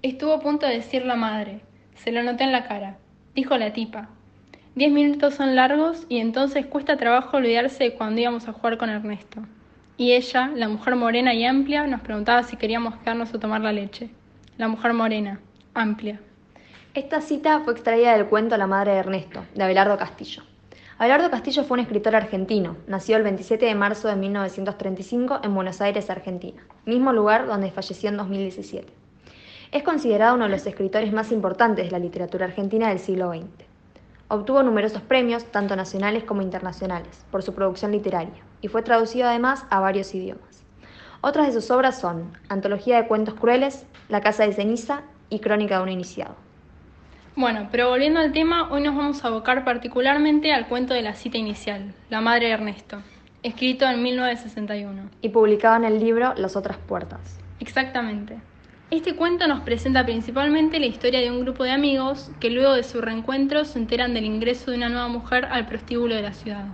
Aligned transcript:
Estuvo 0.00 0.32
a 0.32 0.38
punto 0.38 0.64
de 0.64 0.74
decir 0.74 1.04
la 1.04 1.16
madre. 1.16 1.60
Se 1.96 2.12
lo 2.12 2.22
noté 2.22 2.44
en 2.44 2.52
la 2.52 2.68
cara. 2.68 2.98
Dijo 3.34 3.58
la 3.58 3.72
tipa. 3.72 4.08
Diez 4.76 4.92
minutos 4.92 5.34
son 5.34 5.56
largos 5.56 6.06
y 6.08 6.18
entonces 6.18 6.66
cuesta 6.66 6.96
trabajo 6.96 7.36
olvidarse 7.36 7.82
de 7.82 7.94
cuando 7.94 8.20
íbamos 8.20 8.46
a 8.46 8.52
jugar 8.52 8.78
con 8.78 8.90
Ernesto. 8.90 9.42
Y 9.96 10.12
ella, 10.12 10.52
la 10.54 10.68
mujer 10.68 10.94
morena 10.94 11.34
y 11.34 11.44
amplia, 11.44 11.84
nos 11.88 12.00
preguntaba 12.02 12.44
si 12.44 12.56
queríamos 12.56 12.94
quedarnos 12.98 13.34
a 13.34 13.40
tomar 13.40 13.60
la 13.60 13.72
leche. 13.72 14.08
La 14.56 14.68
mujer 14.68 14.92
morena, 14.92 15.40
amplia. 15.74 16.20
Esta 16.94 17.20
cita 17.20 17.58
fue 17.64 17.72
extraída 17.72 18.16
del 18.16 18.26
cuento 18.26 18.56
La 18.56 18.68
madre 18.68 18.92
de 18.92 18.98
Ernesto, 18.98 19.46
de 19.56 19.64
Abelardo 19.64 19.98
Castillo. 19.98 20.44
Abelardo 20.98 21.28
Castillo 21.28 21.64
fue 21.64 21.74
un 21.76 21.80
escritor 21.82 22.14
argentino, 22.14 22.76
nació 22.86 23.16
el 23.16 23.24
27 23.24 23.66
de 23.66 23.74
marzo 23.74 24.06
de 24.06 24.14
1935 24.14 25.40
en 25.42 25.54
Buenos 25.56 25.80
Aires, 25.80 26.08
Argentina, 26.08 26.62
mismo 26.86 27.12
lugar 27.12 27.48
donde 27.48 27.72
falleció 27.72 28.10
en 28.10 28.16
2017. 28.16 29.07
Es 29.70 29.82
considerado 29.82 30.34
uno 30.34 30.44
de 30.46 30.50
los 30.50 30.66
escritores 30.66 31.12
más 31.12 31.30
importantes 31.30 31.84
de 31.84 31.90
la 31.90 31.98
literatura 31.98 32.46
argentina 32.46 32.88
del 32.88 32.98
siglo 32.98 33.32
XX. 33.34 33.44
Obtuvo 34.28 34.62
numerosos 34.62 35.02
premios, 35.02 35.44
tanto 35.44 35.76
nacionales 35.76 36.24
como 36.24 36.40
internacionales, 36.40 37.26
por 37.30 37.42
su 37.42 37.54
producción 37.54 37.92
literaria, 37.92 38.42
y 38.62 38.68
fue 38.68 38.80
traducido 38.82 39.28
además 39.28 39.66
a 39.68 39.80
varios 39.80 40.14
idiomas. 40.14 40.64
Otras 41.20 41.48
de 41.48 41.52
sus 41.52 41.70
obras 41.70 42.00
son 42.00 42.32
Antología 42.48 42.96
de 42.96 43.08
Cuentos 43.08 43.34
Crueles, 43.34 43.84
La 44.08 44.22
Casa 44.22 44.46
de 44.46 44.54
Ceniza 44.54 45.02
y 45.28 45.40
Crónica 45.40 45.76
de 45.76 45.82
un 45.82 45.90
Iniciado. 45.90 46.34
Bueno, 47.36 47.68
pero 47.70 47.90
volviendo 47.90 48.20
al 48.20 48.32
tema, 48.32 48.70
hoy 48.72 48.80
nos 48.80 48.96
vamos 48.96 49.22
a 49.22 49.28
abocar 49.28 49.64
particularmente 49.66 50.50
al 50.50 50.66
cuento 50.66 50.94
de 50.94 51.02
la 51.02 51.12
cita 51.12 51.36
inicial, 51.36 51.92
La 52.08 52.22
Madre 52.22 52.46
de 52.46 52.52
Ernesto, 52.52 53.02
escrito 53.42 53.84
en 53.84 54.02
1961. 54.02 55.10
Y 55.20 55.28
publicado 55.28 55.76
en 55.76 55.84
el 55.84 56.00
libro 56.00 56.32
Las 56.36 56.56
otras 56.56 56.78
puertas. 56.78 57.38
Exactamente. 57.60 58.38
Este 58.90 59.14
cuento 59.14 59.46
nos 59.46 59.60
presenta 59.60 60.06
principalmente 60.06 60.80
la 60.80 60.86
historia 60.86 61.20
de 61.20 61.30
un 61.30 61.42
grupo 61.42 61.62
de 61.62 61.72
amigos 61.72 62.30
que 62.40 62.48
luego 62.48 62.72
de 62.72 62.82
su 62.82 63.02
reencuentro 63.02 63.66
se 63.66 63.78
enteran 63.78 64.14
del 64.14 64.24
ingreso 64.24 64.70
de 64.70 64.78
una 64.78 64.88
nueva 64.88 65.08
mujer 65.08 65.44
al 65.44 65.66
prostíbulo 65.66 66.14
de 66.14 66.22
la 66.22 66.32
ciudad. 66.32 66.64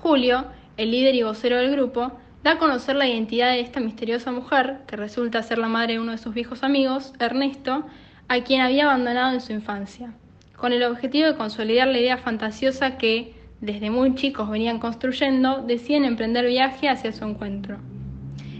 Julio, 0.00 0.46
el 0.78 0.90
líder 0.90 1.14
y 1.14 1.24
vocero 1.24 1.58
del 1.58 1.72
grupo, 1.72 2.12
da 2.42 2.52
a 2.52 2.58
conocer 2.58 2.96
la 2.96 3.06
identidad 3.06 3.50
de 3.50 3.60
esta 3.60 3.80
misteriosa 3.80 4.32
mujer, 4.32 4.78
que 4.86 4.96
resulta 4.96 5.42
ser 5.42 5.58
la 5.58 5.68
madre 5.68 5.94
de 5.94 6.00
uno 6.00 6.12
de 6.12 6.18
sus 6.18 6.32
viejos 6.32 6.62
amigos, 6.62 7.12
Ernesto, 7.18 7.84
a 8.28 8.40
quien 8.40 8.62
había 8.62 8.84
abandonado 8.84 9.34
en 9.34 9.42
su 9.42 9.52
infancia, 9.52 10.14
con 10.56 10.72
el 10.72 10.84
objetivo 10.84 11.26
de 11.26 11.36
consolidar 11.36 11.88
la 11.88 11.98
idea 11.98 12.16
fantasiosa 12.16 12.96
que, 12.96 13.34
desde 13.60 13.90
muy 13.90 14.14
chicos 14.14 14.48
venían 14.48 14.78
construyendo, 14.78 15.60
deciden 15.60 16.06
emprender 16.06 16.46
viaje 16.46 16.88
hacia 16.88 17.12
su 17.12 17.26
encuentro. 17.26 17.76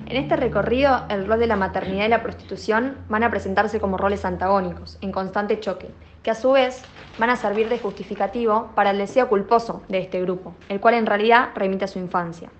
En 0.08 0.16
este 0.16 0.36
recorrido, 0.36 1.04
el 1.08 1.26
rol 1.26 1.40
de 1.40 1.48
la 1.48 1.56
maternidad 1.56 2.06
y 2.06 2.08
la 2.08 2.22
prostitución 2.22 2.96
van 3.08 3.24
a 3.24 3.30
presentarse 3.30 3.80
como 3.80 3.96
roles 3.96 4.24
antagónicos, 4.24 4.98
en 5.00 5.10
constante 5.10 5.58
choque, 5.58 5.88
que 6.22 6.30
a 6.30 6.36
su 6.36 6.52
vez 6.52 6.82
van 7.18 7.30
a 7.30 7.36
servir 7.36 7.68
de 7.68 7.80
justificativo 7.80 8.70
para 8.76 8.90
el 8.90 8.98
deseo 8.98 9.28
culposo 9.28 9.82
de 9.88 9.98
este 9.98 10.20
grupo, 10.22 10.54
el 10.68 10.78
cual 10.78 10.94
en 10.94 11.06
realidad 11.06 11.48
remite 11.56 11.86
a 11.86 11.88
su 11.88 11.98
infancia. 11.98 12.50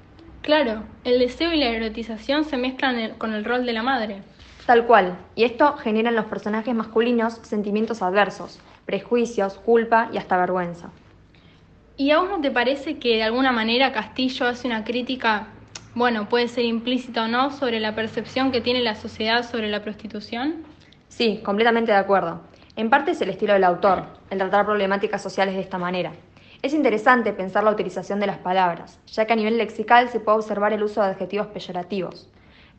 Claro, 0.42 0.82
el 1.04 1.20
deseo 1.20 1.52
y 1.52 1.58
la 1.58 1.68
erotización 1.68 2.44
se 2.44 2.56
mezclan 2.56 3.14
con 3.16 3.32
el 3.32 3.44
rol 3.44 3.64
de 3.64 3.72
la 3.72 3.84
madre. 3.84 4.22
Tal 4.66 4.84
cual, 4.84 5.16
y 5.36 5.44
esto 5.44 5.76
genera 5.76 6.08
en 6.08 6.16
los 6.16 6.26
personajes 6.26 6.74
masculinos 6.74 7.34
sentimientos 7.42 8.02
adversos, 8.02 8.58
prejuicios, 8.86 9.54
culpa 9.58 10.08
y 10.12 10.18
hasta 10.18 10.36
vergüenza. 10.36 10.90
¿Y 11.96 12.10
a 12.10 12.18
vos 12.18 12.28
no 12.28 12.40
te 12.40 12.50
parece 12.50 12.98
que 12.98 13.16
de 13.16 13.22
alguna 13.22 13.52
manera 13.52 13.92
Castillo 13.92 14.46
hace 14.46 14.66
una 14.66 14.84
crítica, 14.84 15.48
bueno, 15.96 16.28
puede 16.28 16.48
ser 16.48 16.66
implícita 16.66 17.24
o 17.24 17.26
no, 17.26 17.50
sobre 17.50 17.80
la 17.80 17.94
percepción 17.94 18.52
que 18.52 18.60
tiene 18.60 18.82
la 18.82 18.94
sociedad 18.94 19.42
sobre 19.42 19.68
la 19.68 19.82
prostitución? 19.82 20.62
Sí, 21.08 21.40
completamente 21.42 21.90
de 21.90 21.96
acuerdo. 21.96 22.42
En 22.76 22.90
parte 22.90 23.12
es 23.12 23.20
el 23.22 23.30
estilo 23.30 23.54
del 23.54 23.64
autor, 23.64 24.04
el 24.28 24.36
tratar 24.36 24.66
problemáticas 24.66 25.22
sociales 25.22 25.54
de 25.54 25.62
esta 25.62 25.78
manera. 25.78 26.12
Es 26.60 26.74
interesante 26.74 27.32
pensar 27.32 27.64
la 27.64 27.70
utilización 27.70 28.20
de 28.20 28.26
las 28.26 28.36
palabras, 28.36 29.00
ya 29.06 29.24
que 29.24 29.32
a 29.32 29.36
nivel 29.36 29.56
lexical 29.56 30.10
se 30.10 30.20
puede 30.20 30.36
observar 30.36 30.74
el 30.74 30.82
uso 30.82 31.00
de 31.00 31.08
adjetivos 31.08 31.46
peyorativos, 31.46 32.28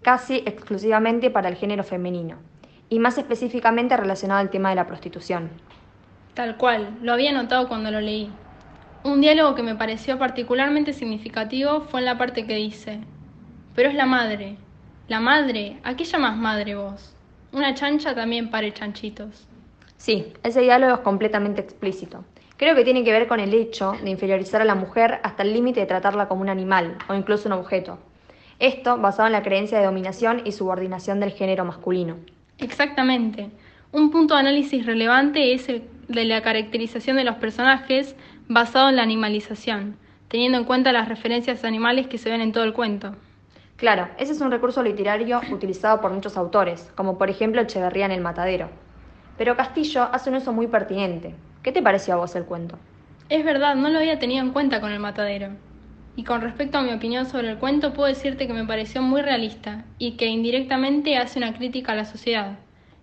casi 0.03 0.43
exclusivamente 0.45 1.31
para 1.31 1.49
el 1.49 1.55
género 1.55 1.83
femenino, 1.83 2.37
y 2.87 2.99
más 2.99 3.17
específicamente 3.17 3.97
relacionado 3.97 4.41
al 4.41 4.51
tema 4.51 4.69
de 4.69 4.75
la 4.75 4.85
prostitución. 4.85 5.49
Tal 6.35 6.55
cual, 6.57 6.99
lo 7.01 7.13
había 7.13 7.31
notado 7.31 7.67
cuando 7.67 7.89
lo 7.89 7.99
leí. 7.99 8.31
Un 9.07 9.21
diálogo 9.21 9.55
que 9.55 9.63
me 9.63 9.73
pareció 9.73 10.19
particularmente 10.19 10.91
significativo 10.91 11.79
fue 11.79 12.01
en 12.01 12.05
la 12.05 12.17
parte 12.17 12.45
que 12.45 12.55
dice, 12.55 12.99
pero 13.73 13.87
es 13.87 13.95
la 13.95 14.05
madre. 14.05 14.57
La 15.07 15.21
madre, 15.21 15.77
¿a 15.85 15.95
qué 15.95 16.03
llamas 16.03 16.35
madre 16.35 16.75
vos? 16.75 17.15
Una 17.53 17.73
chancha 17.73 18.13
también 18.13 18.51
pare 18.51 18.73
chanchitos. 18.73 19.47
Sí, 19.95 20.33
ese 20.43 20.59
diálogo 20.59 20.95
es 20.95 20.99
completamente 20.99 21.61
explícito. 21.61 22.25
Creo 22.57 22.75
que 22.75 22.83
tiene 22.83 23.05
que 23.05 23.13
ver 23.13 23.27
con 23.27 23.39
el 23.39 23.53
hecho 23.53 23.93
de 24.03 24.09
inferiorizar 24.09 24.61
a 24.61 24.65
la 24.65 24.75
mujer 24.75 25.21
hasta 25.23 25.43
el 25.43 25.53
límite 25.53 25.79
de 25.79 25.85
tratarla 25.85 26.27
como 26.27 26.41
un 26.41 26.49
animal 26.49 26.97
o 27.07 27.13
incluso 27.13 27.47
un 27.47 27.53
objeto, 27.53 27.99
esto 28.59 28.97
basado 28.97 29.27
en 29.27 29.31
la 29.31 29.41
creencia 29.41 29.79
de 29.79 29.85
dominación 29.85 30.41
y 30.43 30.51
subordinación 30.51 31.21
del 31.21 31.31
género 31.31 31.63
masculino. 31.63 32.17
Exactamente. 32.57 33.51
Un 33.93 34.11
punto 34.11 34.33
de 34.33 34.41
análisis 34.41 34.85
relevante 34.85 35.53
es 35.53 35.69
el 35.69 35.83
de 36.07 36.25
la 36.25 36.41
caracterización 36.41 37.17
de 37.17 37.23
los 37.23 37.35
personajes 37.35 38.15
basado 38.47 38.89
en 38.89 38.95
la 38.95 39.03
animalización, 39.03 39.97
teniendo 40.27 40.57
en 40.57 40.63
cuenta 40.63 40.91
las 40.91 41.09
referencias 41.09 41.63
animales 41.63 42.07
que 42.07 42.17
se 42.17 42.29
ven 42.29 42.41
en 42.41 42.51
todo 42.51 42.63
el 42.63 42.73
cuento. 42.73 43.15
Claro, 43.75 44.09
ese 44.17 44.31
es 44.31 44.41
un 44.41 44.51
recurso 44.51 44.81
literario 44.81 45.41
utilizado 45.51 46.01
por 46.01 46.11
muchos 46.11 46.35
autores, 46.35 46.91
como 46.95 47.17
por 47.17 47.29
ejemplo 47.29 47.61
Echeverría 47.61 48.05
en 48.05 48.11
El 48.11 48.21
Matadero. 48.21 48.69
Pero 49.37 49.55
Castillo 49.55 50.09
hace 50.11 50.29
un 50.29 50.37
uso 50.37 50.51
muy 50.51 50.67
pertinente. 50.67 51.35
¿Qué 51.61 51.71
te 51.71 51.83
pareció 51.83 52.15
a 52.15 52.17
vos 52.17 52.35
el 52.35 52.45
cuento? 52.45 52.79
Es 53.29 53.45
verdad, 53.45 53.75
no 53.75 53.89
lo 53.89 53.99
había 53.99 54.19
tenido 54.19 54.43
en 54.43 54.51
cuenta 54.51 54.81
con 54.81 54.91
El 54.91 54.99
Matadero. 54.99 55.49
Y 56.15 56.23
con 56.23 56.41
respecto 56.41 56.79
a 56.79 56.81
mi 56.81 56.91
opinión 56.91 57.27
sobre 57.27 57.51
el 57.51 57.57
cuento, 57.57 57.93
puedo 57.93 58.07
decirte 58.07 58.47
que 58.47 58.53
me 58.53 58.65
pareció 58.65 59.03
muy 59.03 59.21
realista 59.21 59.85
y 59.99 60.13
que 60.13 60.25
indirectamente 60.25 61.17
hace 61.17 61.37
una 61.37 61.53
crítica 61.53 61.91
a 61.91 61.95
la 61.95 62.05
sociedad. 62.05 62.57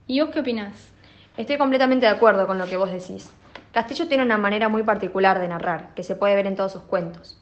¿Y 0.08 0.20
vos 0.20 0.30
qué 0.30 0.40
opinás? 0.40 0.93
Estoy 1.36 1.58
completamente 1.58 2.06
de 2.06 2.12
acuerdo 2.12 2.46
con 2.46 2.58
lo 2.58 2.66
que 2.66 2.76
vos 2.76 2.92
decís. 2.92 3.28
Castillo 3.72 4.06
tiene 4.06 4.22
una 4.22 4.38
manera 4.38 4.68
muy 4.68 4.84
particular 4.84 5.40
de 5.40 5.48
narrar, 5.48 5.92
que 5.94 6.04
se 6.04 6.14
puede 6.14 6.36
ver 6.36 6.46
en 6.46 6.54
todos 6.54 6.70
sus 6.70 6.82
cuentos, 6.82 7.40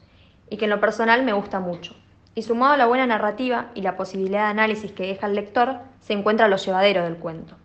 y 0.49 0.57
que 0.57 0.65
en 0.65 0.71
lo 0.71 0.79
personal 0.79 1.21
me 1.21 1.33
gusta 1.33 1.59
mucho. 1.59 1.95
Y 2.33 2.41
sumado 2.41 2.73
a 2.73 2.77
la 2.77 2.87
buena 2.87 3.05
narrativa 3.05 3.67
y 3.75 3.81
la 3.81 3.95
posibilidad 3.95 4.45
de 4.45 4.49
análisis 4.49 4.91
que 4.91 5.05
deja 5.05 5.27
el 5.27 5.35
lector, 5.35 5.77
se 6.01 6.13
encuentra 6.13 6.47
lo 6.47 6.57
llevadero 6.57 7.03
del 7.03 7.17
cuento. 7.17 7.55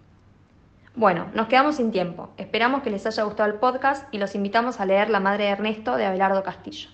Bueno, 0.95 1.29
nos 1.33 1.47
quedamos 1.49 1.77
sin 1.77 1.93
tiempo. 1.93 2.29
Esperamos 2.37 2.83
que 2.83 2.91
les 2.91 3.07
haya 3.07 3.23
gustado 3.23 3.49
el 3.49 3.59
podcast 3.59 4.13
y 4.13 4.19
los 4.19 4.35
invitamos 4.35 4.81
a 4.81 4.85
leer 4.85 5.09
La 5.09 5.21
Madre 5.21 5.45
de 5.45 5.51
Ernesto 5.51 5.97
de 5.97 6.05
Abelardo 6.05 6.43
Castillo. 6.43 6.91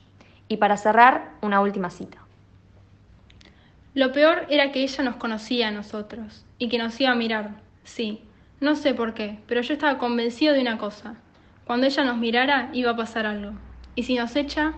Y 0.47 0.59
para 0.59 0.77
cerrar, 0.77 1.33
una 1.41 1.61
última 1.61 1.91
cita. 1.91 2.19
Lo 3.95 4.13
peor 4.13 4.47
era 4.49 4.71
que 4.71 4.83
ella 4.83 5.03
nos 5.03 5.17
conocía 5.17 5.69
a 5.69 5.73
nosotros 5.73 6.45
y 6.59 6.69
que 6.69 6.79
nos 6.79 7.01
iba 7.01 7.11
a 7.11 7.17
mirar, 7.17 7.51
sí. 7.83 8.23
No 8.65 8.77
sé 8.77 8.95
por 8.95 9.13
qué, 9.13 9.41
pero 9.47 9.61
yo 9.61 9.75
estaba 9.75 9.99
convencido 9.99 10.55
de 10.55 10.63
una 10.63 10.79
cosa. 10.79 11.17
Cuando 11.67 11.85
ella 11.85 12.03
nos 12.03 12.17
mirara 12.17 12.71
iba 12.73 12.93
a 12.93 12.97
pasar 12.97 13.27
algo. 13.27 13.53
Y 13.95 14.05
si 14.05 14.15
nos 14.15 14.35
echa, 14.37 14.73